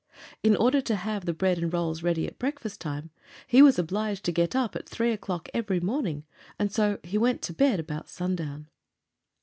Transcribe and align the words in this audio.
In 0.41 0.55
order 0.55 0.81
to 0.81 0.95
have 0.95 1.25
the 1.27 1.31
bread 1.35 1.59
and 1.59 1.71
rolls 1.71 2.01
ready 2.01 2.25
at 2.25 2.39
breakfast 2.39 2.81
time 2.81 3.11
he 3.45 3.61
was 3.61 3.77
obliged 3.77 4.25
to 4.25 4.31
get 4.31 4.55
up 4.55 4.75
at 4.75 4.89
three 4.89 5.11
o'clock 5.11 5.47
every 5.53 5.79
morning, 5.79 6.25
and 6.57 6.71
so 6.71 6.97
he 7.03 7.19
went 7.19 7.43
to 7.43 7.53
bed 7.53 7.79
about 7.79 8.09
sundown. 8.09 8.67